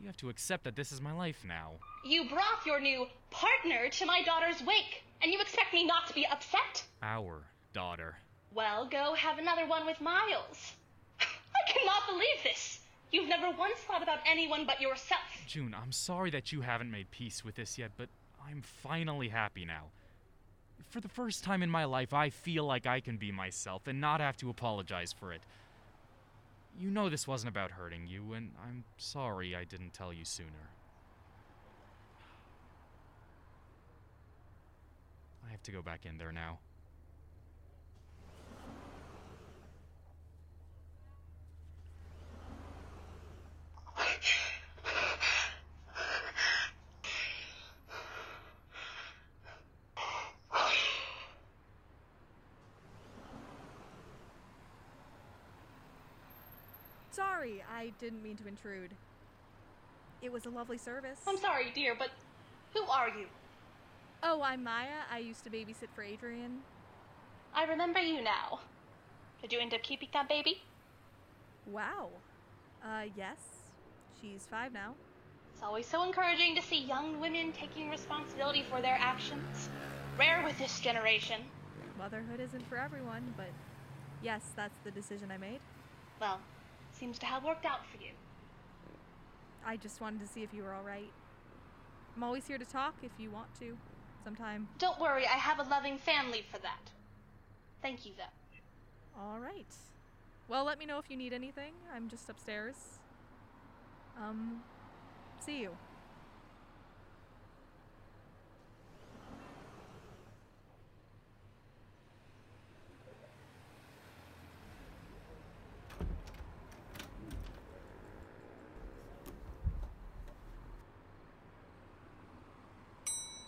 you 0.00 0.06
have 0.06 0.16
to 0.16 0.30
accept 0.30 0.64
that 0.64 0.76
this 0.76 0.92
is 0.92 1.02
my 1.02 1.12
life 1.12 1.44
now. 1.46 1.72
You 2.06 2.26
brought 2.30 2.64
your 2.64 2.80
new 2.80 3.06
partner 3.30 3.90
to 3.90 4.06
my 4.06 4.22
daughter's 4.22 4.62
wake, 4.62 5.02
and 5.20 5.30
you 5.30 5.38
expect 5.42 5.74
me 5.74 5.84
not 5.84 6.06
to 6.06 6.14
be 6.14 6.26
upset? 6.26 6.84
Our 7.02 7.42
daughter. 7.74 8.16
Well, 8.54 8.86
go 8.86 9.14
have 9.14 9.38
another 9.38 9.66
one 9.66 9.84
with 9.84 10.00
Miles. 10.00 10.72
I 11.20 11.70
cannot 11.70 12.08
believe 12.08 12.42
this. 12.42 12.78
You've 13.12 13.28
never 13.28 13.50
once 13.56 13.78
thought 13.80 14.02
about 14.02 14.20
anyone 14.26 14.64
but 14.64 14.80
yourself. 14.80 15.20
June, 15.46 15.74
I'm 15.80 15.92
sorry 15.92 16.30
that 16.30 16.52
you 16.52 16.62
haven't 16.62 16.90
made 16.90 17.10
peace 17.10 17.44
with 17.44 17.56
this 17.56 17.76
yet, 17.76 17.90
but 17.96 18.08
I'm 18.48 18.62
finally 18.62 19.28
happy 19.28 19.64
now. 19.64 19.84
For 20.90 21.00
the 21.00 21.08
first 21.08 21.44
time 21.44 21.62
in 21.62 21.70
my 21.70 21.84
life, 21.84 22.12
I 22.14 22.30
feel 22.30 22.64
like 22.64 22.86
I 22.86 23.00
can 23.00 23.16
be 23.16 23.32
myself 23.32 23.86
and 23.86 24.00
not 24.00 24.20
have 24.20 24.36
to 24.38 24.50
apologize 24.50 25.12
for 25.12 25.32
it. 25.32 25.42
You 26.78 26.90
know 26.90 27.08
this 27.08 27.28
wasn't 27.28 27.50
about 27.50 27.72
hurting 27.72 28.06
you, 28.06 28.32
and 28.32 28.50
I'm 28.64 28.84
sorry 28.96 29.54
I 29.54 29.64
didn't 29.64 29.92
tell 29.92 30.12
you 30.12 30.24
sooner. 30.24 30.70
I 35.46 35.50
have 35.52 35.62
to 35.64 35.72
go 35.72 35.82
back 35.82 36.04
in 36.04 36.18
there 36.18 36.32
now. 36.32 36.58
Sorry, 57.34 57.64
I 57.76 57.92
didn't 57.98 58.22
mean 58.22 58.36
to 58.36 58.46
intrude. 58.46 58.92
It 60.22 60.30
was 60.30 60.46
a 60.46 60.50
lovely 60.50 60.78
service. 60.78 61.18
I'm 61.26 61.36
sorry, 61.36 61.72
dear, 61.74 61.96
but 61.98 62.10
who 62.72 62.84
are 62.84 63.08
you? 63.08 63.26
Oh, 64.22 64.40
I'm 64.40 64.62
Maya. 64.62 65.02
I 65.12 65.18
used 65.18 65.42
to 65.42 65.50
babysit 65.50 65.88
for 65.96 66.04
Adrian. 66.04 66.60
I 67.52 67.64
remember 67.64 67.98
you 67.98 68.22
now. 68.22 68.60
Did 69.42 69.52
you 69.52 69.58
end 69.58 69.74
up 69.74 69.82
keeping 69.82 70.10
that 70.12 70.28
baby? 70.28 70.62
Wow. 71.66 72.10
Uh, 72.84 73.06
yes. 73.16 73.38
She's 74.20 74.46
five 74.48 74.72
now. 74.72 74.94
It's 75.52 75.62
always 75.62 75.86
so 75.86 76.04
encouraging 76.04 76.54
to 76.54 76.62
see 76.62 76.84
young 76.84 77.20
women 77.20 77.50
taking 77.52 77.90
responsibility 77.90 78.64
for 78.70 78.80
their 78.80 78.96
actions. 79.00 79.68
Rare 80.16 80.44
with 80.44 80.56
this 80.58 80.78
generation. 80.78 81.40
Motherhood 81.98 82.38
isn't 82.38 82.66
for 82.68 82.78
everyone, 82.78 83.34
but 83.36 83.50
yes, 84.22 84.42
that's 84.54 84.78
the 84.84 84.92
decision 84.92 85.32
I 85.32 85.38
made. 85.38 85.58
Well, 86.20 86.38
seems 86.94 87.18
to 87.18 87.26
have 87.26 87.44
worked 87.44 87.66
out 87.66 87.84
for 87.86 88.02
you. 88.02 88.12
I 89.66 89.76
just 89.76 90.00
wanted 90.00 90.20
to 90.20 90.26
see 90.26 90.42
if 90.42 90.52
you 90.52 90.62
were 90.62 90.74
alright. 90.74 91.10
I'm 92.16 92.22
always 92.22 92.46
here 92.46 92.58
to 92.58 92.64
talk 92.64 92.94
if 93.02 93.12
you 93.18 93.30
want 93.30 93.48
to. 93.60 93.76
Sometime. 94.22 94.68
Don't 94.78 94.98
worry, 94.98 95.26
I 95.26 95.36
have 95.36 95.58
a 95.58 95.68
loving 95.68 95.98
family 95.98 96.44
for 96.50 96.58
that. 96.60 96.90
Thank 97.82 98.06
you, 98.06 98.12
though. 98.16 99.20
Alright. 99.22 99.74
Well, 100.48 100.64
let 100.64 100.78
me 100.78 100.86
know 100.86 100.98
if 100.98 101.10
you 101.10 101.16
need 101.16 101.32
anything. 101.32 101.74
I'm 101.94 102.08
just 102.08 102.28
upstairs. 102.30 102.76
Um, 104.18 104.62
see 105.40 105.60
you. 105.60 105.76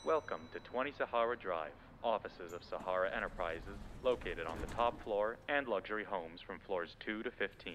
Welcome 0.06 0.42
to 0.52 0.60
20 0.60 0.92
Sahara 0.96 1.36
Drive, 1.36 1.72
offices 2.04 2.52
of 2.52 2.62
Sahara 2.62 3.10
Enterprises, 3.12 3.80
located 4.04 4.46
on 4.46 4.56
the 4.60 4.72
top 4.72 5.02
floor 5.02 5.36
and 5.48 5.66
luxury 5.66 6.04
homes 6.04 6.40
from 6.40 6.60
floors 6.60 6.94
2 7.00 7.24
to 7.24 7.30
15. 7.32 7.74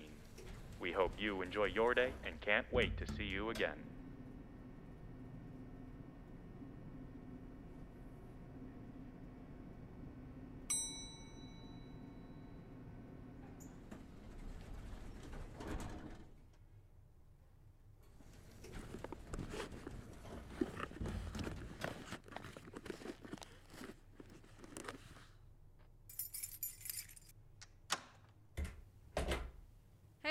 We 0.79 0.93
hope 0.93 1.11
you 1.19 1.41
enjoy 1.41 1.65
your 1.65 1.93
day 1.93 2.13
and 2.25 2.39
can't 2.39 2.65
wait 2.71 2.95
to 2.99 3.13
see 3.15 3.25
you 3.25 3.49
again. 3.49 3.75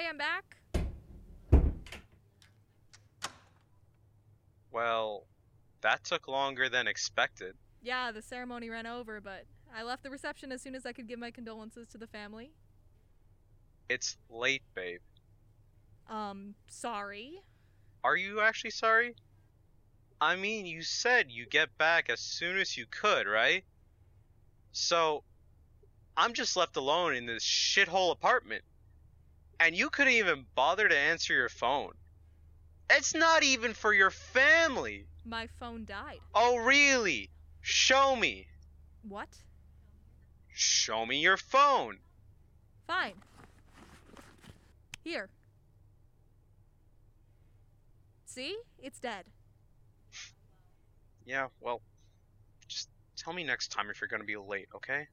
Hey, 0.01 0.07
I'm 0.09 0.17
back. 0.17 0.57
Well, 4.81 5.27
that 5.83 6.05
took 6.05 6.27
longer 6.27 6.71
than 6.71 6.87
expected. 6.87 7.55
Yeah, 7.83 8.13
the 8.13 8.23
ceremony 8.23 8.71
ran 8.71 8.87
over, 8.87 9.21
but 9.21 9.45
I 9.77 9.83
left 9.83 10.03
the 10.03 10.09
reception 10.09 10.51
as 10.53 10.63
soon 10.63 10.75
as 10.75 10.87
I 10.87 10.93
could 10.95 11.07
give 11.07 11.19
my 11.19 11.31
condolences 11.31 11.87
to 11.89 11.99
the 11.99 12.07
family. 12.07 12.53
It's 13.91 14.17
late, 14.31 14.63
babe. 14.75 15.03
Um, 16.09 16.55
sorry. 16.71 17.43
Are 18.03 18.17
you 18.17 18.41
actually 18.41 18.71
sorry? 18.71 19.17
I 20.19 20.37
mean, 20.37 20.65
you 20.65 20.81
said 20.81 21.27
you 21.29 21.45
get 21.45 21.77
back 21.77 22.09
as 22.09 22.21
soon 22.21 22.57
as 22.57 22.75
you 22.75 22.87
could, 22.91 23.27
right? 23.27 23.65
So, 24.73 25.25
I'm 26.17 26.33
just 26.33 26.57
left 26.57 26.79
alone 26.79 27.15
in 27.15 27.27
this 27.27 27.45
shithole 27.45 28.13
apartment. 28.13 28.65
And 29.59 29.77
you 29.77 29.91
couldn't 29.91 30.15
even 30.15 30.47
bother 30.55 30.89
to 30.89 30.97
answer 30.97 31.35
your 31.35 31.51
phone. 31.51 31.93
It's 32.91 33.15
not 33.15 33.45
even 33.45 33.73
for 33.73 33.95
your 33.95 34.11
family. 34.11 35.07
My 35.25 35.47
phone 35.59 35.85
died. 35.85 36.19
Oh, 36.35 36.57
really? 36.57 37.31
Show 37.61 38.17
me. 38.17 38.49
What? 39.09 39.29
Show 40.53 41.07
me 41.07 41.21
your 41.21 41.37
phone. 41.37 41.99
Fine. 42.87 43.15
Here. 45.05 45.29
See? 48.27 48.57
It's 48.83 48.99
dead. 48.99 49.25
Yeah, 51.25 51.47
well, 51.61 51.81
just 52.67 52.89
tell 53.17 53.33
me 53.33 53.45
next 53.45 53.69
time 53.69 53.89
if 53.89 54.01
you're 54.01 54.09
gonna 54.09 54.25
be 54.25 54.37
late, 54.37 54.69
okay? 54.75 55.07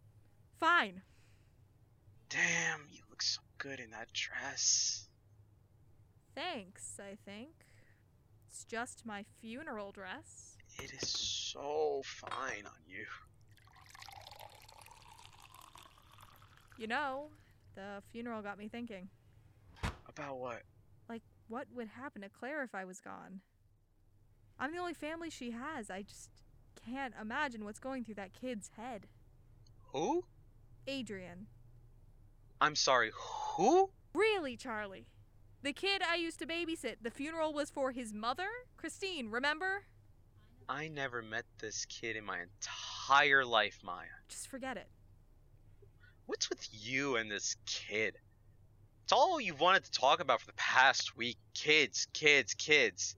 Fine. 0.60 1.02
Damn, 2.30 2.88
you 2.92 3.02
look 3.10 3.22
so 3.22 3.42
good 3.60 3.80
in 3.80 3.92
that 3.92 4.12
dress. 4.14 5.08
Thanks, 6.34 7.00
I 7.00 7.18
think. 7.30 7.67
It's 8.48 8.64
just 8.66 9.06
my 9.06 9.26
funeral 9.42 9.92
dress. 9.92 10.58
It 10.82 10.92
is 10.92 11.10
so 11.10 12.02
fine 12.06 12.66
on 12.66 12.80
you. 12.88 13.06
You 16.78 16.88
know, 16.88 17.30
the 17.76 18.02
funeral 18.12 18.42
got 18.42 18.58
me 18.58 18.68
thinking. 18.68 19.10
About 20.08 20.40
what? 20.40 20.62
Like, 21.10 21.24
what 21.48 21.68
would 21.76 21.88
happen 21.88 22.22
to 22.22 22.30
Claire 22.30 22.64
if 22.64 22.74
I 22.74 22.86
was 22.86 23.00
gone? 23.00 23.42
I'm 24.60 24.72
the 24.72 24.80
only 24.80 24.94
family 24.94 25.30
she 25.30 25.52
has. 25.52 25.90
I 25.90 26.02
just 26.04 26.30
can't 26.86 27.14
imagine 27.20 27.66
what's 27.66 27.80
going 27.80 28.04
through 28.04 28.16
that 28.16 28.34
kid's 28.34 28.72
head. 28.78 29.08
Who? 29.94 30.26
Adrian. 30.88 31.48
I'm 32.62 32.76
sorry, 32.76 33.12
who? 33.14 33.92
Really, 34.14 34.56
Charlie? 34.58 35.08
The 35.68 35.74
kid 35.74 36.02
I 36.02 36.16
used 36.16 36.40
to 36.40 36.48
babysit, 36.48 36.96
the 37.02 37.12
funeral 37.12 37.52
was 37.52 37.70
for 37.70 37.92
his 37.92 38.14
mother? 38.14 38.48
Christine, 38.78 39.30
remember? 39.30 39.84
I 40.70 40.88
never 40.88 41.22
met 41.22 41.44
this 41.60 41.84
kid 41.88 42.16
in 42.16 42.24
my 42.24 42.38
entire 42.40 43.44
life, 43.44 43.78
Maya. 43.84 44.06
Just 44.30 44.48
forget 44.48 44.78
it. 44.78 44.88
What's 46.26 46.50
with 46.50 46.66
you 46.72 47.18
and 47.18 47.30
this 47.30 47.58
kid? 47.66 48.16
It's 49.04 49.12
all 49.12 49.42
you've 49.42 49.60
wanted 49.60 49.84
to 49.84 49.92
talk 49.92 50.22
about 50.22 50.40
for 50.40 50.46
the 50.46 50.54
past 50.54 51.18
week. 51.18 51.36
Kids, 51.54 52.08
kids, 52.14 52.54
kids. 52.54 53.18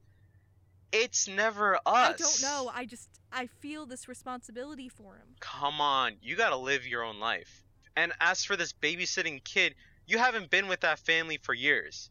It's 0.92 1.28
never 1.28 1.76
us. 1.76 1.82
I 1.86 2.14
don't 2.14 2.42
know. 2.42 2.72
I 2.74 2.88
just 2.88 3.10
I 3.32 3.46
feel 3.46 3.86
this 3.86 4.08
responsibility 4.08 4.90
for 4.90 5.18
him. 5.18 5.36
Come 5.40 5.80
on, 5.80 6.14
you 6.24 6.36
gotta 6.36 6.58
live 6.58 6.88
your 6.88 7.04
own 7.04 7.20
life. 7.20 7.64
And 7.96 8.12
as 8.20 8.44
for 8.44 8.56
this 8.56 8.74
babysitting 8.74 9.44
kid, 9.44 9.76
you 10.08 10.18
haven't 10.18 10.50
been 10.50 10.68
with 10.68 10.80
that 10.80 10.98
family 10.98 11.38
for 11.38 11.54
years. 11.54 12.10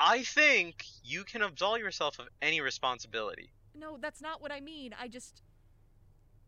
I 0.00 0.22
think 0.22 0.84
you 1.02 1.24
can 1.24 1.42
absolve 1.42 1.78
yourself 1.78 2.18
of 2.18 2.28
any 2.40 2.60
responsibility. 2.60 3.50
No, 3.74 3.98
that's 4.00 4.20
not 4.20 4.40
what 4.40 4.52
I 4.52 4.60
mean. 4.60 4.94
I 4.98 5.08
just 5.08 5.42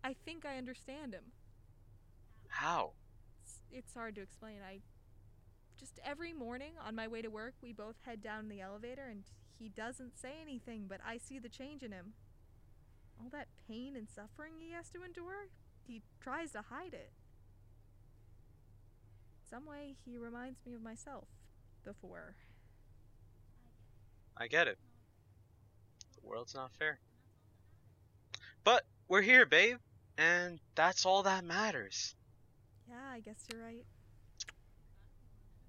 I 0.05 0.15
think 0.25 0.47
I 0.47 0.57
understand 0.57 1.15
him. 1.15 1.33
How? 2.49 2.93
It's, 3.43 3.61
it's 3.71 3.95
hard 3.95 4.15
to 4.17 4.23
explain. 4.23 4.59
I 4.67 4.81
just 5.79 5.99
every 6.05 6.33
morning 6.33 6.73
on 6.85 6.95
my 6.95 7.09
way 7.09 7.23
to 7.23 7.29
work, 7.29 7.55
we 7.63 7.73
both 7.73 7.97
head 8.05 8.23
down 8.23 8.49
the 8.49 8.61
elevator 8.61 9.07
and 9.11 9.25
he 9.59 9.69
doesn't 9.69 10.19
say 10.19 10.35
anything, 10.41 10.87
but 10.89 11.01
I 11.07 11.19
see 11.19 11.39
the 11.39 11.49
change 11.49 11.83
in 11.83 11.93
him. 11.93 12.15
All 13.21 13.31
that 13.31 13.49
pain 13.69 13.97
and 13.97 14.09
suffering 14.09 14.55
he 14.59 14.73
has 14.73 14.89
to 14.91 15.03
endure, 15.05 15.49
he 15.87 16.03
tries 16.21 16.53
to 16.53 16.63
hide 16.71 16.95
it. 16.95 17.13
Some 19.49 19.67
way 19.67 19.97
he 20.07 20.17
reminds 20.17 20.65
me 20.65 20.75
of 20.75 20.83
myself 20.83 21.25
before. 21.85 22.37
I 24.41 24.47
get 24.49 24.67
it. 24.69 24.79
The 26.21 26.27
world's 26.29 26.55
not 26.55 26.71
fair. 26.79 26.99
But 28.65 28.85
we're 29.09 29.21
here, 29.23 29.45
babe, 29.47 29.77
and 30.17 30.59
that's 30.75 31.05
all 31.05 31.23
that 31.25 31.45
matters. 31.45 32.15
Yeah, 32.89 32.97
I 33.13 33.21
guess 33.21 33.45
you're 33.53 33.63
right. 33.63 33.85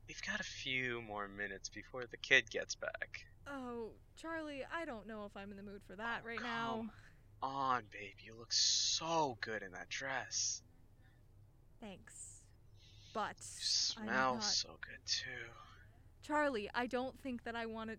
We've 0.07 0.21
got 0.25 0.39
a 0.39 0.43
few 0.43 1.01
more 1.01 1.27
minutes 1.27 1.69
before 1.69 2.03
the 2.09 2.17
kid 2.17 2.49
gets 2.49 2.75
back. 2.75 3.21
Oh, 3.47 3.89
Charlie, 4.17 4.63
I 4.73 4.85
don't 4.85 5.07
know 5.07 5.25
if 5.25 5.35
I'm 5.35 5.51
in 5.51 5.57
the 5.57 5.63
mood 5.63 5.81
for 5.87 5.95
that 5.95 6.21
Oh, 6.23 6.27
right 6.27 6.41
now. 6.41 6.75
come 6.77 6.91
On, 7.43 7.83
babe, 7.91 8.15
you 8.23 8.35
look 8.37 8.51
so 8.53 9.37
good 9.41 9.63
in 9.63 9.71
that 9.71 9.89
dress. 9.89 10.61
Thanks. 11.81 12.41
But 13.13 13.35
You 13.39 14.01
I'm 14.03 14.07
smell 14.07 14.33
not- 14.35 14.43
so 14.43 14.77
good 14.81 14.99
too. 15.05 15.49
Charlie, 16.21 16.69
I 16.73 16.87
don't 16.87 17.19
think 17.21 17.43
that 17.43 17.55
I 17.55 17.65
want 17.65 17.89
to 17.89 17.97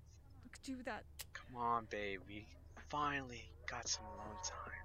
do 0.63 0.77
that. 0.85 1.05
Come 1.33 1.57
on, 1.61 1.87
babe, 1.91 2.21
we 2.29 2.47
finally 2.89 3.51
got 3.67 3.89
some 3.89 4.05
alone 4.05 4.37
time. 4.45 4.83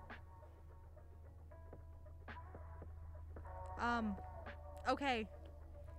Um, 3.79 4.15
okay, 4.89 5.27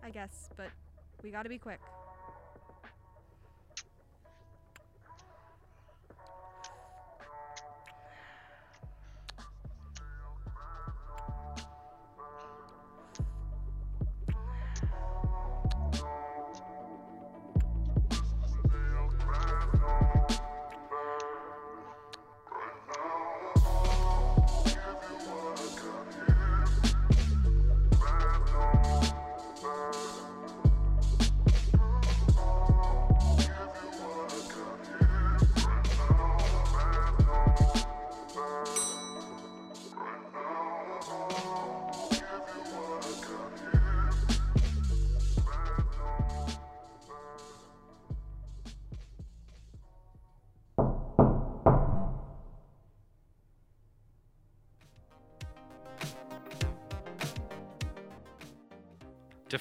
I 0.02 0.10
guess, 0.10 0.48
but 0.56 0.70
we 1.22 1.30
gotta 1.30 1.48
be 1.48 1.58
quick. 1.58 1.80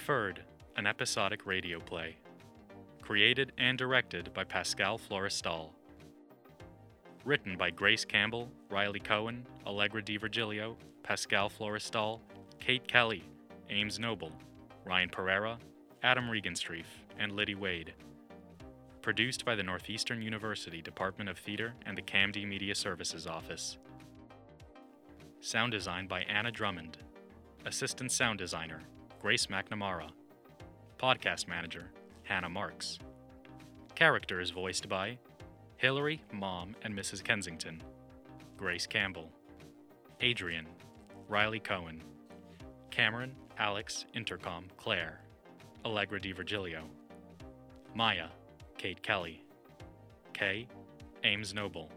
Deferred, 0.08 0.42
an 0.78 0.88
episodic 0.88 1.46
radio 1.46 1.82
play. 1.82 2.16
Created 3.02 3.52
and 3.58 3.78
directed 3.78 4.34
by 4.34 4.46
Pascal 4.46 4.98
Florestal. 4.98 5.72
Written 7.26 7.58
by 7.58 7.72
Grace 7.72 8.06
Campbell, 8.06 8.50
Riley 8.70 9.02
Cohen, 9.02 9.46
Allegra 9.66 10.02
DiVirgilio, 10.02 10.78
Pascal 11.04 11.50
Florestal, 11.50 12.22
Kate 12.58 12.88
Kelly, 12.88 13.22
Ames 13.70 14.00
Noble, 14.00 14.32
Ryan 14.86 15.10
Pereira, 15.10 15.60
Adam 16.04 16.30
Regenstreif, 16.30 16.86
and 17.20 17.34
Liddy 17.34 17.56
Wade. 17.56 17.94
Produced 19.02 19.44
by 19.44 19.56
the 19.56 19.64
Northeastern 19.64 20.22
University 20.22 20.82
Department 20.82 21.30
of 21.30 21.38
Theater 21.38 21.74
and 21.86 21.98
the 21.98 22.02
CAMD 22.02 22.48
Media 22.48 22.76
Services 22.76 23.28
Office. 23.28 23.78
Sound 25.42 25.74
design 25.74 26.08
by 26.08 26.22
Anna 26.22 26.50
Drummond. 26.50 26.98
Assistant 27.66 28.14
sound 28.14 28.40
designer, 28.40 28.80
Grace 29.28 29.48
McNamara. 29.48 30.10
Podcast 30.98 31.50
manager, 31.50 31.92
Hannah 32.24 32.48
Marks. 32.48 32.98
Characters 33.94 34.52
voiced 34.52 34.88
by 34.88 35.18
Hillary, 35.76 36.24
Mom, 36.32 36.78
and 36.82 36.98
Mrs. 36.98 37.22
Kensington. 37.22 37.84
Grace 38.56 38.88
Campbell. 38.88 39.30
Adrian, 40.22 40.66
Riley 41.28 41.60
Cohen. 41.60 42.02
Cameron, 42.90 43.36
Alex, 43.60 44.06
Intercom, 44.14 44.68
Claire. 44.78 45.20
Allegra 45.84 46.22
Di 46.22 46.32
Virgilio, 46.32 46.84
Maya, 47.94 48.28
Kate 48.78 49.02
Kelly. 49.04 49.44
Kay, 50.32 50.70
Ames 51.26 51.54
Noble. 51.54 51.92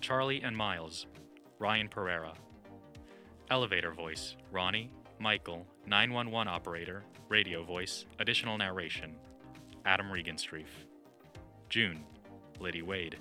Charlie 0.00 0.42
and 0.42 0.56
Miles, 0.56 1.06
Ryan 1.60 1.86
Pereira. 1.86 2.32
Elevator 3.48 3.92
voice, 3.92 4.34
Ronnie, 4.50 4.90
Michael, 5.20 5.68
911 5.86 6.48
operator, 6.48 7.02
radio 7.28 7.64
voice, 7.64 8.04
additional 8.18 8.56
narration, 8.56 9.16
Adam 9.84 10.06
Regenstreif. 10.06 10.66
June, 11.68 12.04
Liddy 12.60 12.82
Wade. 12.82 13.16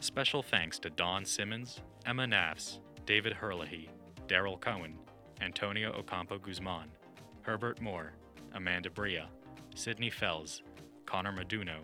Special 0.00 0.42
thanks 0.42 0.78
to 0.78 0.90
Don 0.90 1.24
Simmons, 1.24 1.80
Emma 2.06 2.24
Nafs, 2.26 2.78
David 3.06 3.34
Herlihy, 3.34 3.88
Daryl 4.28 4.60
Cohen, 4.60 4.94
Antonio 5.40 5.92
Ocampo 5.92 6.38
Guzman, 6.38 6.88
Herbert 7.42 7.80
Moore, 7.80 8.12
Amanda 8.54 8.88
Bria, 8.88 9.26
Sidney 9.74 10.10
Fells, 10.10 10.62
Connor 11.06 11.32
Maduno, 11.32 11.78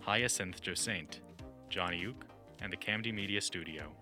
Hyacinth 0.00 0.62
Josaint, 0.62 1.20
Johnny 1.68 1.98
Uke, 1.98 2.24
and 2.60 2.72
the 2.72 2.76
Camdy 2.76 3.12
Media 3.12 3.40
Studio. 3.40 3.92